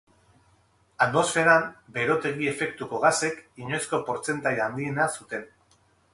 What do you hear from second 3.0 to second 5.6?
gasek inoizko portzentaia handiena zuten.